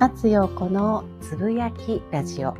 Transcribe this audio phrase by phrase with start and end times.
[0.00, 2.54] 松陽子のつぶやきラジオ。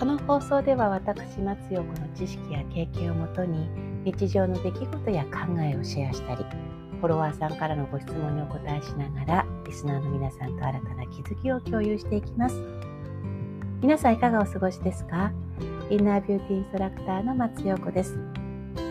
[0.00, 3.68] この放送では私松陽子の知識や経験をもとに
[4.06, 6.42] 日常の出来事や考えをシェアしたり
[6.98, 12.58] フォロワーさんからのご質問にお答えしながらリスナーの皆さんと新たな気づきを共有していきます。
[13.82, 15.30] 皆さんいかがお過ごしですか？
[15.90, 18.18] インナービューティーインストラクターの松陽子です。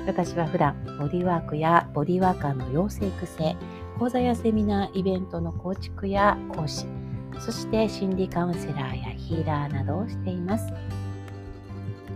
[0.06, 3.56] 私は普段ボディワークやボディワーカーの養成育成
[3.97, 6.86] 講座やセミナーイベントの構築や講師。
[7.39, 10.74] そして心理カウンセラーやヒーラーなどをしています。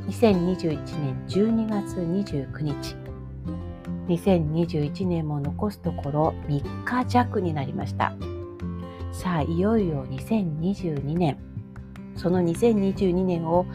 [0.07, 2.95] 2021年12月29日。
[4.07, 8.13] 2021年も残すところ3日弱になりました。
[9.11, 11.37] さあいよいよ2022年。
[12.15, 13.65] その2022年を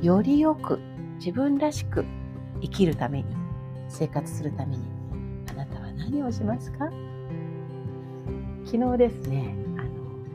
[0.00, 0.80] よりよく
[1.18, 2.04] 自分らしく
[2.62, 3.36] 生きるために
[3.88, 4.82] 生活するために
[5.50, 6.88] あなたは何をしますか？
[8.64, 9.54] 昨日ですね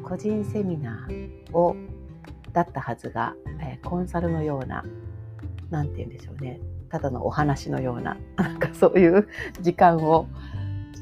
[0.08, 1.75] 個人セミナーを
[2.53, 4.86] だったはずが、え、コンサルのような
[5.69, 6.61] 何て言うんでしょうね。
[6.89, 9.27] ただのお話のような なんかそういう
[9.59, 10.27] 時間を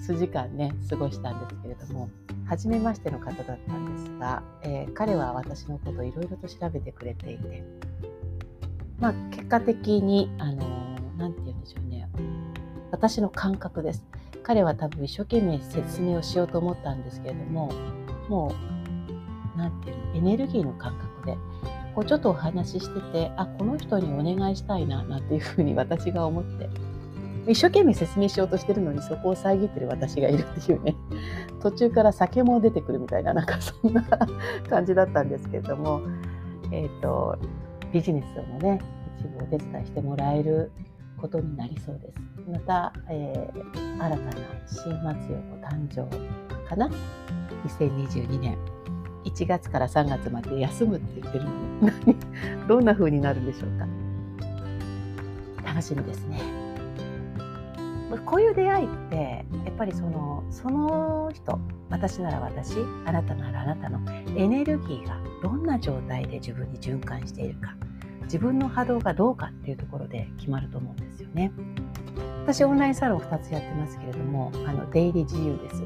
[0.01, 2.09] 数時間ね過ごしたんですけれども
[2.45, 7.63] 初めましての方だったんですが、えー、彼は私のことをいろいろと調べてくれていて
[8.99, 12.09] まあ結果的にあの何て言うんでしょうね。
[12.89, 14.03] 私の感覚です。
[14.41, 17.71] 彼は多分一生懸命説明をしようと思ったんですけれども
[18.29, 18.74] もう
[19.57, 21.37] 何ていうのエネルギーの感覚で。
[21.95, 26.69] こうちょっとお話ししててあこの人にお願いしたいななんていうふうに私が思って。
[27.47, 30.95] 一生懸命説明しようとしてるのにそこを遮ってる私がいるっていうね。
[31.61, 34.03] 途中から酒も出てくるみたいななんかそんな
[34.67, 36.01] 感じだったんですけれども、
[36.71, 37.37] えーと、
[37.93, 38.81] ビジネスのね
[39.19, 40.71] 一部お手伝いしてもらえる
[41.17, 42.19] ことになりそうです。
[42.49, 44.21] また、えー、新たな
[44.65, 46.89] 新松陽子誕生かな
[47.67, 48.74] ？2022年。
[49.25, 51.51] 1月から3月まで休むって言ってるの
[52.05, 52.15] に
[52.67, 53.87] どんな風になるんでしょうか。
[55.65, 56.39] 楽しみですね。
[58.25, 61.59] こういう出会いってやっぱりそのその人
[61.89, 63.99] 私なら私あなたならあなたの
[64.37, 67.75] エネルギーがどんな状態で自分に循環しているか
[68.23, 71.51] 自分の波動がどうかっていうところで決まると思うんですよね。
[72.43, 75.83] 私オンラインサロン2つやってますけれどもあの出入り自由です。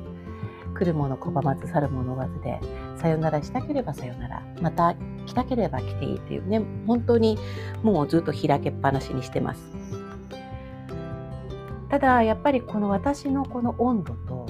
[0.76, 2.60] 来るもの拒まず去るもの追わずで
[3.00, 4.44] さよならしたければさよなら。
[4.62, 4.96] また
[5.26, 6.62] 来たければ来ていいっていうね。
[6.86, 7.38] 本当に
[7.84, 9.62] もうずっと開けっぱなしにしてます。
[11.90, 14.46] ただやっぱりこの私のこの温度と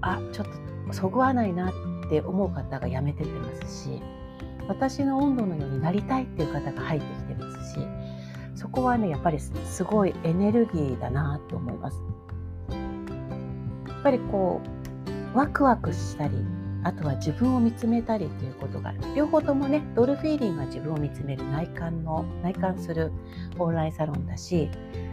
[0.00, 0.46] あちょっ
[0.86, 1.72] とそぐわないなっ
[2.08, 4.00] て思う方がやめててますし
[4.68, 7.80] 私の温度のようになりたいっていう方が入ってきてますし
[8.54, 12.00] そこはねやっぱりすごいエネルギーだなと思います。
[13.88, 14.60] やっぱりこ
[15.34, 16.34] うワクワクしたり
[16.82, 23.12] あとは自分を見つめたりということが両方ともねドルフィーリングは自分を見つめる内観の内観する
[23.58, 24.70] オンラインサロンだし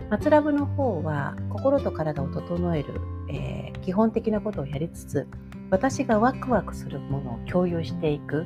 [0.09, 5.27] 松ラブの方は心と体を整える、えー、基本的なことをやりつつ
[5.69, 8.45] 私がワクワクするものを共有していく、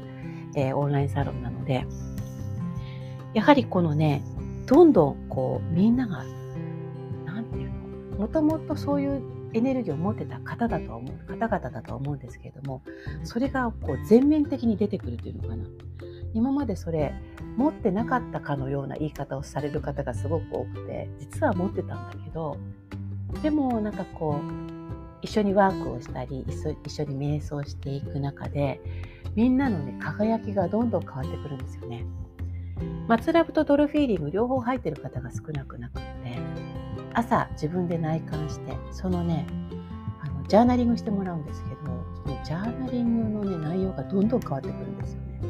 [0.55, 1.85] えー、オンラインサロンなので
[3.33, 4.23] やはりこのね
[4.65, 6.23] どんどんこうみんなが
[7.25, 7.69] 何て言う
[8.13, 12.81] のもともとそういうエネルギーを持ってた方だと思う方々だと思うんですけれども
[13.23, 15.65] それがこう全面的に出てくるというのかな
[16.33, 17.13] 今までそれ
[17.57, 22.57] 持ってなかったかのような言い方をされる方がすごく多くて実は持ってたんだけど
[23.43, 24.71] でもなんかこう
[25.21, 28.81] 一緒にワークをしたり一緒に瞑想していく中で
[29.35, 32.05] みんなのね輝きがどんどん変わってくるんですよね。
[33.07, 36.39] 松ラブとドルフィーリング両方入ってる方が少なくなくって
[37.13, 39.45] 朝自分で内観してそのね
[40.23, 41.75] あのジャーナリングしてもらうんですけど
[42.23, 45.41] そのジャーナリングの、ね、内容がどんどん変わってくるんですよね。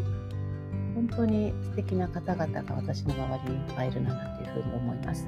[0.95, 5.27] 本当に素敵な方々が私の周りにいっぱいいるななんていうふうに思います。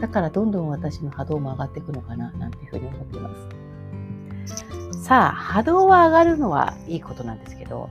[0.00, 5.04] だからどんどん私の波動も上がっていくのかななんていうふうに思っています。
[5.04, 7.90] さあ波動は上がるのはいいことなんですけど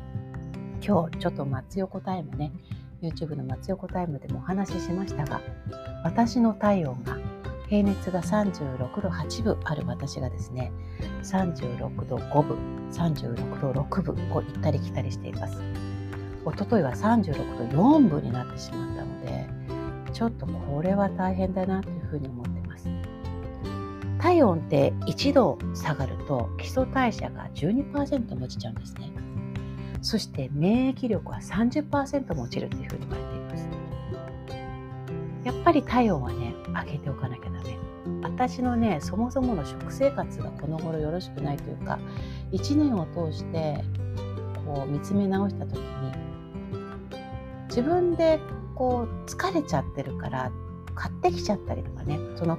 [0.84, 2.52] 今日ちょっと松横タイムね
[3.04, 5.40] YouTube の松横タイムでもお話ししましたが
[6.04, 7.18] 私の体温が
[7.74, 10.72] 平熱が36度8分ある私がですね
[11.24, 12.58] 36度5分
[12.92, 15.58] 36度6分を行ったり来たりしています。
[16.46, 19.48] おとといは36度4分になってしまったので
[20.12, 22.88] ちょっとこれは大変だなというふうに思ってます。
[24.20, 29.12] 体温って1度下がると基礎代謝が12%落ちちゃうんですね。
[30.04, 33.83] そして免疫力は30%も落ちるっていうふうに言われています。
[35.44, 37.78] やっぱり体温はね上げておかなきゃダメ。
[38.22, 42.00] 私のねそもそもの食生活がこの頃よろしくないというか
[42.52, 43.84] 1年を通して
[44.66, 45.84] こう見つめ直した時に
[47.70, 48.40] 自分で
[48.76, 50.52] こう疲れちゃってるから
[50.96, 52.20] 買ってきちゃったりとかね。
[52.36, 52.58] その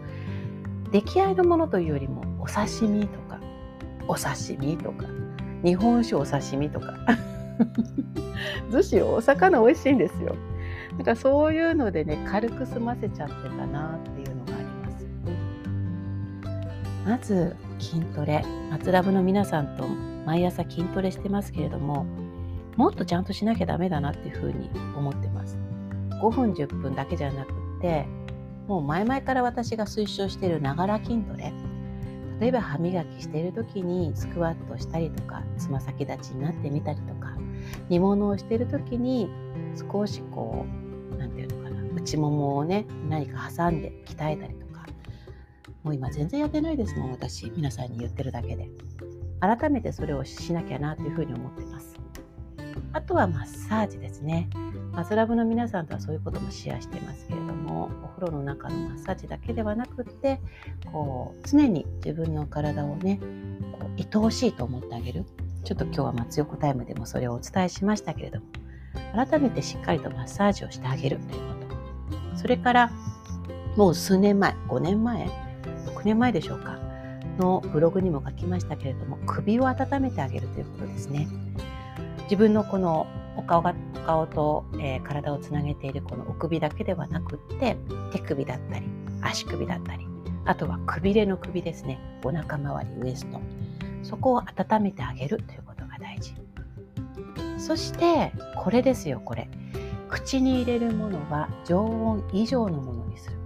[0.90, 3.40] 出来合いのものというよりもお刺身とか
[4.06, 5.06] お刺身とか
[5.64, 6.94] 日本酒お刺身とか。
[8.70, 10.34] 寿司お魚美味しいんですよ。
[10.99, 15.06] だかそういうのでね軽く済ませちゃってたなっていうのがあります。
[17.06, 18.44] まず筋トレ。
[18.70, 19.87] 松ラブの皆さんと
[20.26, 22.06] 毎朝筋トレしてますけれども
[22.76, 25.58] もっとちゃんとしなきゃダメだなっていうふうに思ってます。
[26.11, 28.06] 5分10分だけじゃなくって
[28.67, 31.52] もう前々から私が推奨しているながら筋トレ。
[32.41, 37.37] 例えば歯磨きしている時にスクワットしたりとかつま先立ちになってみたりとか
[37.88, 39.29] 煮物をしている時に
[39.93, 40.83] 少しこう
[42.04, 44.86] 内ももをね何か挟んで鍛えたりとか。
[45.82, 47.50] もう今全然やってないですもん私。
[47.50, 48.68] 皆さんに言ってるだけで。
[49.40, 51.94] 改めてそれをしなきゃなというふうに思ってます。
[52.92, 54.48] あとはマッサージですね。
[54.92, 60.40] マスラブの皆さんとはそういうこともシェアしてますけれどもお風呂の中のマッサージだけではなくって
[60.92, 63.18] こう常に自分の体をね
[63.72, 65.24] こう愛おしいと思ってあげる。
[65.64, 68.46] ちょっと今日は松横タイムでもそれをお伝えしましたけれども
[69.14, 71.53] 改めてしっかりとマッサージをしてあげるという
[72.36, 72.90] それから
[73.76, 75.26] もう数年前5年前
[75.86, 76.78] 6年前でしょうか
[77.38, 81.28] のブログにも書きましたけれども首を温めてあげるということですね。
[82.25, 87.76] 自分のこのお顔がお顔と、えー、体をつなげているこのお首だけではなくって
[88.12, 88.86] 手首だったり
[89.20, 90.06] 足首だったり
[90.44, 91.98] あとはくびれの首ですね。
[92.22, 93.40] お腹周りウエスト。
[94.02, 96.34] そこを温めてあげるということが大事。
[97.58, 99.48] そしてこれですよこれ。
[100.14, 103.37] 口に入れるものは常温以上のものにする。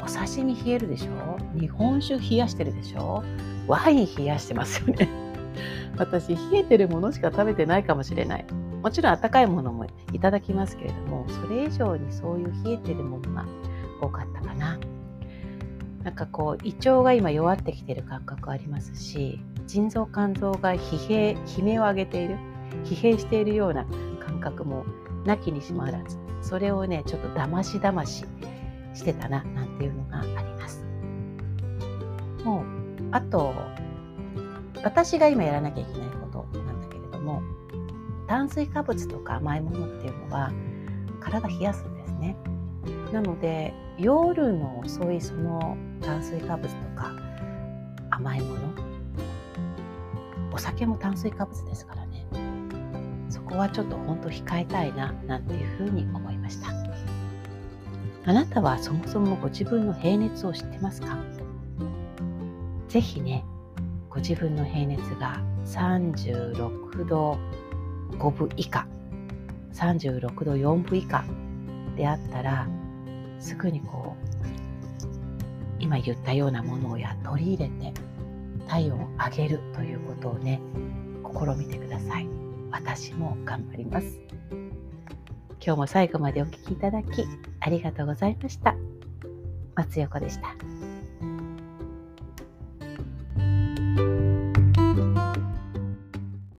[0.00, 1.36] お刺身冷えるでしょ？
[1.58, 3.24] 日本酒冷やしてるでしょ？
[3.66, 5.08] ワイン冷やしてますよね。
[5.98, 8.46] 私冷えてるものしか食べてないかもしれない。
[8.84, 13.44] もちろん温かいものもいただきますけれどもそれ以上にそういう冷えてるものが
[14.00, 14.78] 多かったかな。
[16.04, 22.36] なんかこう胃腸が今弱ってきてる感覚ありますし腎臓肝臓が疲弊悲鳴を上げている
[22.84, 23.84] 疲弊しているような
[24.40, 24.84] 覚も
[25.24, 28.24] なきにしもあらずそれをねちょっとだましだまし
[28.94, 30.84] してたななんていうのがあります。
[32.44, 32.64] もう
[33.12, 33.54] あと
[34.82, 37.42] 私が今やらなきゃいけないことなんだけれども
[38.26, 40.52] 炭水化物とか甘いものっていうのは
[41.20, 42.36] 体冷やすんですね。
[43.12, 47.12] なので夜の遅いその炭水化物とか
[48.10, 48.60] 甘いもの
[50.52, 52.09] お酒も炭水化物ですからね。
[52.09, 52.09] そ
[53.50, 56.68] こはちょっと本当控えたいななんていうふうに思いました。
[58.26, 61.18] あなたはそもそもご自分の平熱を知ってますか？
[62.88, 63.44] ぜひね
[64.08, 67.38] ご自分の平熱が36度
[68.18, 68.86] 5分以下
[69.72, 71.24] 36度4分以下
[71.96, 72.68] であったら
[73.38, 74.26] すぐにこう
[75.78, 77.94] 今言ったようなものをや取り入れて
[78.68, 80.60] 体温を上げるということをね
[81.24, 82.28] 試みてください。
[82.70, 84.20] 私も頑張ります
[85.64, 87.26] 今日も最後までお聴きいただき
[87.60, 88.74] ありがとうございました
[89.74, 90.79] 松横でした。